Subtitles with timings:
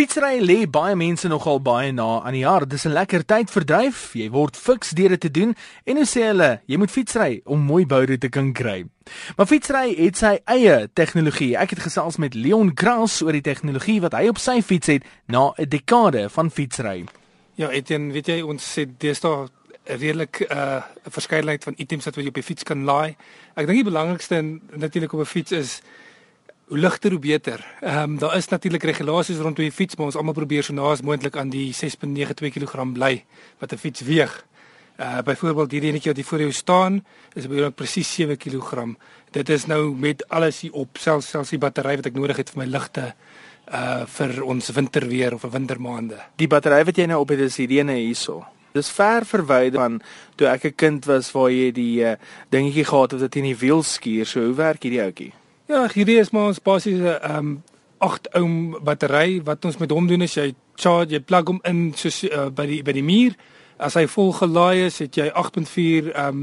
[0.00, 2.70] Fietsry lê baie mense nogal baie na aan die hart.
[2.70, 4.14] Dis 'n lekker tydverdryf.
[4.16, 7.60] Jy word fiks deur dit te doen en hoe sê hulle, jy moet fietsry om
[7.60, 8.86] mooi boude te kan kry.
[9.36, 11.56] Maar fietsry het sy eie tegnologie.
[11.56, 15.04] Ek het gesels met Leon Kraus oor die tegnologie wat hy op sy fiets het
[15.28, 17.04] na 'n dekade van fietsry.
[17.56, 19.48] Ja, Etienne, weet jy ons sê deesdae
[19.84, 23.16] 'n redelik 'n uh, verskeidenheid van items wat jy op die fiets kan laai.
[23.54, 25.82] Ek dink die belangrikste natuurlik op 'n fiets is
[26.70, 27.64] hoe ligter hoe beter.
[27.80, 31.02] Ehm um, daar is natuurlik regulasies rondom die fiets, maar ons almal probeer so naas
[31.02, 33.24] moontlik aan die 6.92 kg bly
[33.58, 34.44] wat 'n fiets weeg.
[34.96, 38.86] Uh byvoorbeeld hierdie enetjie wat hier voor jou staan, is behoorlik presies 7 kg.
[39.30, 42.50] Dit is nou met alles hier op, selfs selfs die battery wat ek nodig het
[42.50, 43.14] vir my ligte
[43.72, 46.18] uh vir ons winterweer of vir wintermaande.
[46.36, 48.44] Die battery wat jy nou op het is hierdie ene hierso.
[48.72, 50.02] Dis ver verwyder van
[50.36, 52.14] toe ek 'n kind was waar jy die uh,
[52.48, 54.26] dingetjie gehad het wat in die wiel skuur.
[54.26, 55.32] So hoe werk hierdie ouetjie?
[55.70, 57.50] Ja, hierdie is maar ons basiese ehm um,
[58.02, 61.82] 8 ohm battery wat ons met hom doen is jy charge, jy plug hom in
[61.94, 63.36] so uh, by die by die muur.
[63.78, 66.40] As hy vol gelaai is, het jy 8.4 ehm um,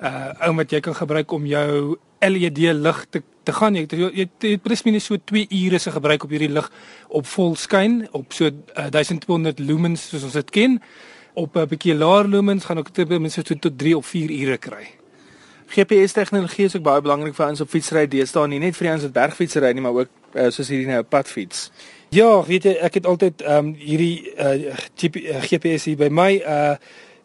[0.00, 3.76] uh oom wat jy kan gebruik om jou LED lig te te gaan.
[3.76, 6.70] Jy jy het presies so 2 ure se gebruik op hierdie lig
[7.08, 10.80] op vol skyn op so uh, 1200 lumens soos ons dit ken.
[11.34, 14.99] Op 'n bietjie laer lumens gaan ek ten minste tot 3 of 4 ure kry.
[15.70, 18.94] GPS tegnologie is ook baie belangrik vir ons op fietsry deesdae nie net vir die
[18.94, 21.70] ons wat bergfietsry nie maar ook uh, soos hierdie nou 'n padfiets.
[22.10, 24.74] Ja, weet jy, ek het altyd ehm um, hierdie uh,
[25.46, 26.76] GPS hier by my uh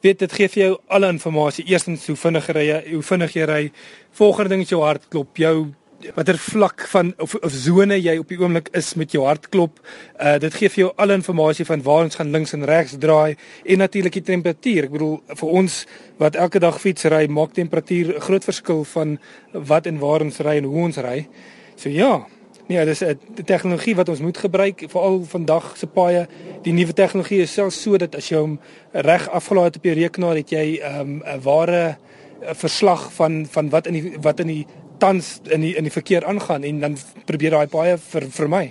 [0.05, 1.65] weet dit gee vir jou alle inligting.
[1.65, 3.71] Eerstens hoe vinnig jy hoe vinnig jy ry.
[4.11, 5.73] Volgende ding is jou hartklop, jou
[6.14, 9.80] watter vlak van of of sone jy op die oomblik is met jou hartklop.
[10.20, 13.36] Uh dit gee vir jou al inligting van waar ons gaan links en regs draai
[13.64, 14.88] en natuurlik die temperatuur.
[14.89, 15.81] Ek bedoel vir ons
[16.22, 19.20] wat elke dag fietsry, maak temperatuur 'n groot verskil van
[19.53, 21.28] wat en waar ons ry en hoe ons ry.
[21.76, 22.26] So ja,
[22.67, 26.28] nee, dis 'n tegnologie wat ons moet gebruik veral vandag se paaie.
[26.64, 28.59] Die nuwe tegnologie is selfs so dat as jy hom
[28.92, 31.98] reg afgelaai het op jou rekenaar, het jy 'n um, ware
[32.42, 34.65] 'n verslag van van wat in die wat in die
[34.98, 38.66] tans in die in die verkeer aangaan en dan probeer daai baie vir vir my.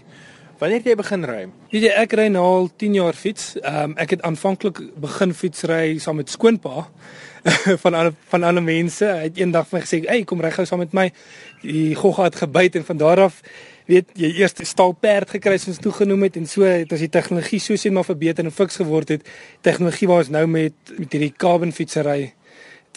[0.59, 1.41] Wanneer het jy begin ry?
[1.73, 3.55] Weet jy ek ry nou al 10 jaar fiets.
[3.59, 6.87] Ehm um, ek het aanvanklik begin fietsry saam met skoonpa
[7.85, 9.05] van alle van alle mense.
[9.05, 11.11] Hy het eendag vir my gesê, "Ey, kom ry gou saam met my."
[11.62, 13.43] Die gogga het gebyt en van daar af
[13.87, 17.77] weet jy eers stalperd gekry soos toegenoem het en so het as die tegnologie so
[17.77, 19.27] sien maar verbeter en fiks geword het.
[19.61, 22.33] Tegnologie waar ons nou met met hierdie carbon fietsry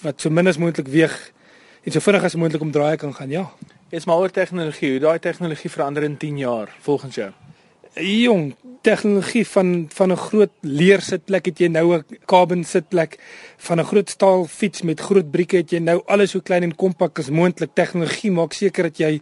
[0.05, 1.15] wat so min as moontlik weeg
[1.87, 3.45] en so vinnig as moontlik om draai kan gaan, ja.
[3.95, 7.29] Is maar oor tegnologie, hoe daai tegnologie verander in 10 jaar volgens jou?
[8.03, 13.17] Jong, tegnologie van van 'n groot leersitplek het jy nou 'n carbon sitplek
[13.57, 16.75] van 'n groot staal fiets met groot brieke het jy nou alles so klein en
[16.75, 17.69] kompak as moontlik.
[17.73, 19.21] Tegnologie maak seker dat jy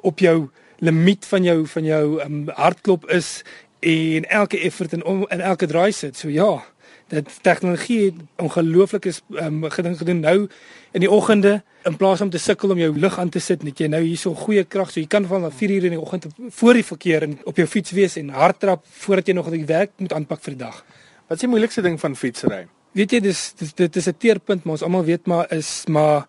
[0.00, 3.42] op jou limiet van jou van jou um, hartklop is
[3.80, 6.16] en elke effort en in elke draai sit.
[6.16, 6.64] So ja,
[7.08, 10.48] dat tegnologie het ongelooflik is um, gedink gedoen nou
[10.90, 13.78] in die oggende in plaas om te sukkel om jou lug aan te sit net
[13.78, 16.26] jy nou hierso goeie krag so jy kan van 4 uur in die oggend
[16.58, 19.94] voor die verkeer en op jou fiets wees en hardtrap voordat jy nog die werk
[20.02, 20.82] moet aanpak vir die dag.
[21.28, 22.66] Wat is die moeilikste ding van fietsry?
[22.96, 26.26] Weet jy dis dit, dit is 'n teerpunt maar ons almal weet maar is maar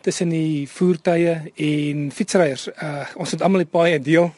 [0.00, 2.68] tussen die voertuie en fietsryers.
[2.82, 4.32] Uh, ons het almal 'n baie deel.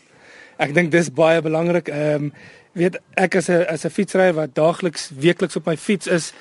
[0.59, 1.89] Ek dink dis baie belangrik.
[1.89, 2.33] Ehm um,
[2.72, 6.32] weet ek as 'n as 'n fietsryer wat daagliks weekliks op my fiets is,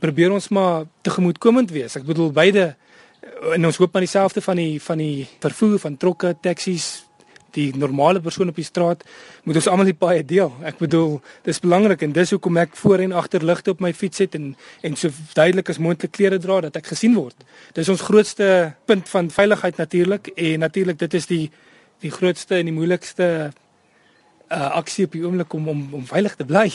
[0.00, 1.96] probeer ons maar tegemoetkomend wees.
[1.96, 2.76] Ek bedoel beide
[3.54, 7.08] en ons hoop maar dieselfde van die van die vervoer van trokke, taksies,
[7.56, 9.04] die normale persoon op die straat
[9.44, 10.50] moet ons almal die paai deel.
[10.68, 14.18] Ek bedoel, dis belangrik en dis hoekom ek voor en agter ligte op my fiets
[14.24, 14.50] het en
[14.82, 17.36] en so duidelik as moontlik klere dra dat ek gesien word.
[17.74, 21.46] Dis ons grootste punt van veiligheid natuurlik en natuurlik dit is die
[22.00, 23.50] die grootste en die moeilikste
[24.50, 26.68] uh, aksie op die oomblik om om om veilig te bly.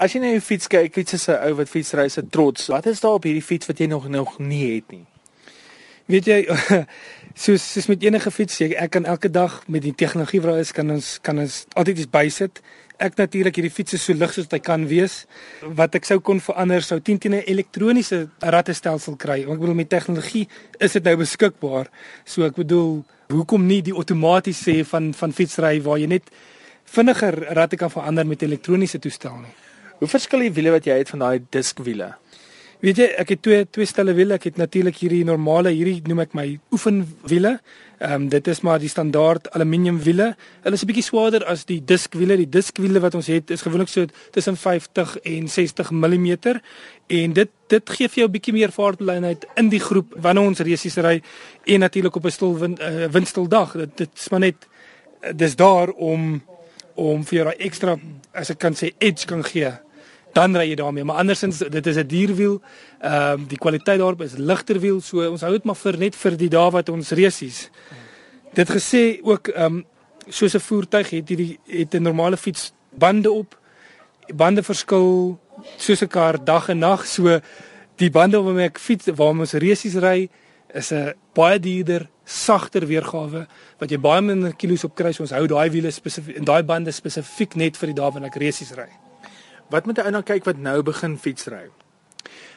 [0.00, 2.66] As jy na jou fiets kyk, fiets is 'n ou wat fietsry se trots.
[2.66, 5.04] Wat is daar op hierdie fiets wat jy nog nog nie het nie?
[6.06, 6.38] Weet jy,
[7.44, 10.72] soos soos met enige fiets, ek, ek kan elke dag met die tegnologie wat is
[10.72, 12.62] kan ons kan ons altyd iets bysit.
[13.00, 15.26] Ek natuurlik hierdie fiets is so lig soos dit kan wees.
[15.62, 19.40] Wat ek sou kon verander sou 10 teen 'n elektroniese rattestelsel kry.
[19.40, 20.48] Ek bedoel met tegnologie
[20.78, 21.86] is dit nou beskikbaar.
[22.24, 26.30] So ek bedoel, hoekom nie die outomaties sê van van fietsry waar jy net
[26.90, 29.54] vinniger ratte kan verander met elektroniese toestel nie.
[30.00, 32.14] Hoe verskil die wiele wat jy het van daai diskwiele?
[32.80, 34.38] Weet jy, ek het twee twee stelle wiele.
[34.38, 37.58] Ek het natuurlik hierdie normale, hierdie noem ek my oefenwiele.
[38.00, 40.30] Ehm um, dit is maar die standaard aluminium wiele.
[40.64, 42.38] Hulle is 'n bietjie swaarder as die diskwiele.
[42.40, 46.38] Die diskwiele wat ons het is gewoonlik so tussen 50 en 60 mm
[47.06, 50.60] en dit dit gee vir jou 'n bietjie meer vaartbelynheid in die groep wanneer ons
[50.60, 51.22] resies ry
[51.66, 53.72] en natuurlik op 'n stil wind, uh, windstil dag.
[53.72, 54.66] Dit dit's maar net
[55.36, 56.42] dis daar om
[57.00, 57.96] om vir jou daai ekstra
[58.36, 59.72] as ek kan sê edge kan gee.
[60.34, 61.04] Dan ry jy daarmee.
[61.04, 62.60] Maar andersins dit is 'n dierwiel.
[63.00, 65.00] Ehm um, die kwaliteit daarop is ligter wiel.
[65.00, 67.70] So ons hou dit maar vir net vir die dae wat ons resies
[68.52, 69.84] dit gesê ook ehm um,
[70.28, 73.58] soos 'n voertuig het hierdie het 'n normale fiets bande op.
[74.34, 75.38] Bande verskil
[75.76, 77.06] soos 'n kar dag en nag.
[77.06, 77.40] So
[77.96, 80.28] die bande waarmee ek fiets waarmee ons resies ry
[80.74, 83.46] is 'n baie duurder sagter weergawe
[83.78, 86.62] wat jy baie minder kilos op kry so ons hou daai wiele spesifiek en daai
[86.62, 88.88] bande spesifiek net vir die dae wanneer ek resies ry
[89.70, 91.70] Wat moet 'n ou nou kyk wat nou begin fietsry?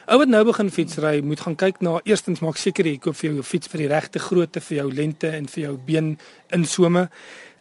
[0.06, 3.30] Ou wat nou begin fietsry, moet gaan kyk na eerstens maak seker jy koop vir
[3.30, 6.18] jou fiets vir die regte grootte vir jou lengte en vir jou been
[6.50, 7.08] insome.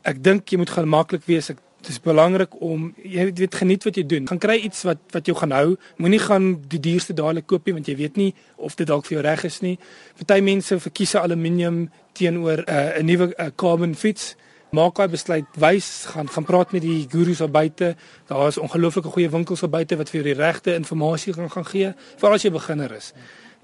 [0.04, 1.50] Ek dink jy moet gemaklik wees.
[1.50, 4.28] Ek dis belangrik om jy weet geniet wat jy doen.
[4.28, 5.76] Gaan kry iets wat wat jou gaan hou.
[5.98, 9.18] Moenie gaan die duurste dadelik koop nie want jy weet nie of dit dalk vir
[9.18, 9.78] jou reg is nie.
[10.20, 14.36] Party mense verkies aluminium teenoor 'n uh, nuwe uh, carbon fiets
[14.74, 17.96] maak hy besluit wys gaan gaan praat met die gurus daar buite.
[18.28, 21.66] Daar is ongelooflike goeie winkels daar buite wat vir jou die regte inligting gaan gaan
[21.66, 23.14] gee vir as jy beginner is.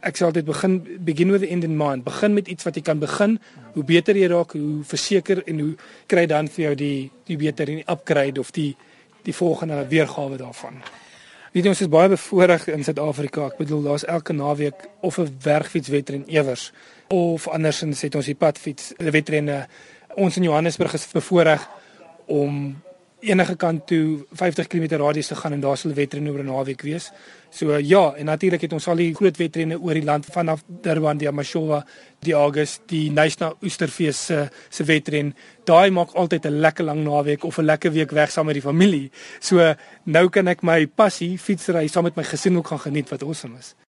[0.02, 2.04] Ek sê altyd begin begin with the end in mind.
[2.04, 3.40] Begin met iets wat jy kan begin.
[3.74, 5.74] Hoe beter jy raak, hoe verseker en hoe
[6.08, 8.76] kry dan vir jou die die beter en die upgrade of die
[9.28, 10.80] die volgende weergawe daarvan.
[11.52, 13.48] Weet jy ons is baie bevoordeel in Suid-Afrika.
[13.50, 16.72] Ek bedoel daar's elke naweek of 'n werkfietswedren ewers
[17.08, 19.68] of andersins het ons die padfiets wedrenne
[20.16, 21.68] ons in Johannesburg is bevoorreg
[22.26, 22.76] om
[23.20, 26.82] enige kant toe 50 km radius te gaan en daar sal wedrenne oor 'n naweek
[26.82, 27.12] wees.
[27.50, 31.18] So ja, en natuurlik het ons al die groot wedrenne oor die land vanaf Durban,
[31.18, 31.86] die Amashowa,
[32.20, 35.36] die August, die Nysna Oesterfees se se wedren.
[35.64, 38.64] Daai maak altyd 'n lekker lang naweek of 'n lekker week weg saam met die
[38.64, 39.12] familie.
[39.40, 43.24] So nou kan ek my passie fietsry saam met my gesin ook gaan geniet wat
[43.24, 43.76] awesome is.